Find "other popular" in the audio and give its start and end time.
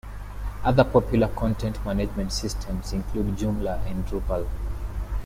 0.63-1.27